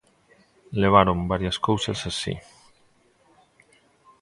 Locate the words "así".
2.11-2.33